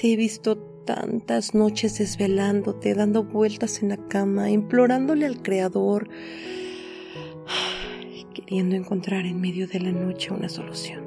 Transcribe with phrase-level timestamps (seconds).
[0.00, 0.56] Te he visto
[0.86, 6.08] tantas noches desvelándote, dando vueltas en la cama, implorándole al Creador,
[8.32, 11.04] queriendo encontrar en medio de la noche una solución.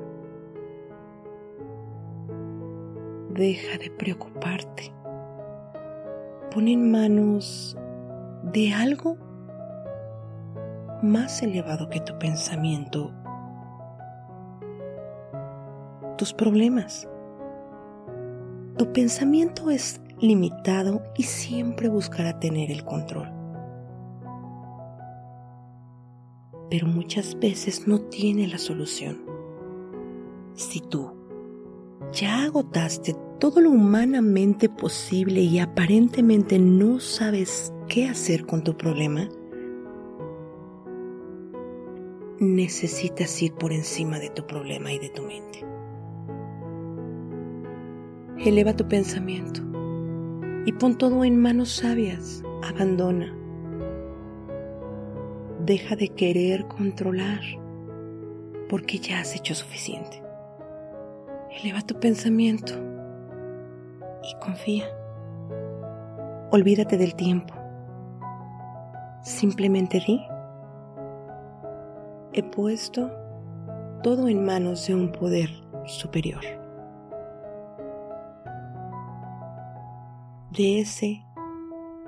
[3.32, 4.94] Deja de preocuparte.
[6.52, 7.76] Pon en manos
[8.44, 9.18] de algo
[11.02, 13.12] más elevado que tu pensamiento,
[16.16, 17.08] tus problemas.
[18.78, 23.30] Tu pensamiento es limitado y siempre buscará tener el control.
[26.70, 29.22] Pero muchas veces no tiene la solución.
[30.56, 31.12] Si tú
[32.12, 39.30] ya agotaste todo lo humanamente posible y aparentemente no sabes qué hacer con tu problema,
[42.40, 45.66] necesitas ir por encima de tu problema y de tu mente.
[48.40, 49.62] Eleva tu pensamiento
[50.66, 52.44] y pon todo en manos sabias.
[52.64, 53.34] Abandona.
[55.66, 57.42] Deja de querer controlar
[58.70, 60.22] porque ya has hecho suficiente.
[61.62, 62.74] Eleva tu pensamiento
[64.24, 64.86] y confía.
[66.52, 67.54] Olvídate del tiempo.
[69.22, 70.22] Simplemente di.
[72.34, 73.12] He puesto
[74.02, 75.50] todo en manos de un poder
[75.86, 76.63] superior.
[80.56, 81.26] De ese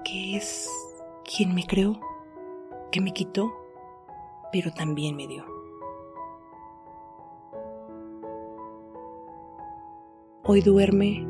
[0.04, 0.70] que es
[1.24, 2.00] quien me creó,
[2.92, 3.52] que me quitó,
[4.52, 5.44] pero también me dio.
[10.44, 11.26] Hoy duerme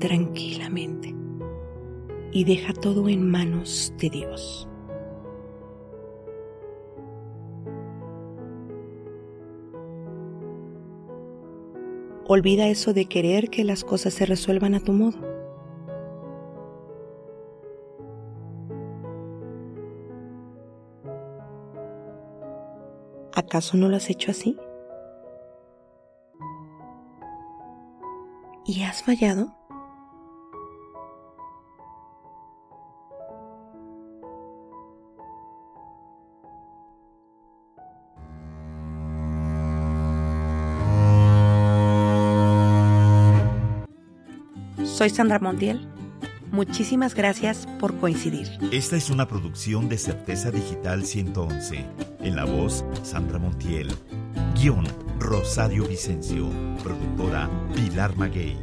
[0.00, 1.14] tranquilamente
[2.32, 4.68] y deja todo en manos de Dios.
[12.26, 15.25] Olvida eso de querer que las cosas se resuelvan a tu modo.
[23.36, 24.56] ¿Acaso no lo has hecho así?
[28.64, 29.54] ¿Y has fallado?
[44.82, 45.95] Soy Sandra Montiel.
[46.52, 48.48] Muchísimas gracias por coincidir.
[48.72, 51.84] Esta es una producción de Certeza Digital 111.
[52.20, 53.88] En la voz, Sandra Montiel.
[54.54, 54.86] Guión,
[55.18, 56.48] Rosario Vicencio.
[56.82, 58.56] Productora, Pilar Maguey.